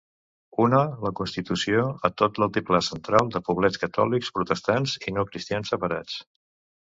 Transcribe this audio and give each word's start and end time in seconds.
Una, 0.63 0.77
la 1.07 1.09
constitució, 1.17 1.83
a 2.07 2.11
tot 2.21 2.39
l'altiplà 2.43 2.79
central 2.87 3.29
de 3.35 3.43
poblets 3.51 3.81
catòlics, 3.83 4.33
protestants 4.39 4.95
i 5.11 5.13
no-cristians 5.19 5.73
separats. 5.75 6.19